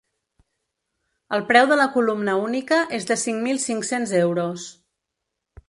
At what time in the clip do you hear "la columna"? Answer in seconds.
1.81-2.35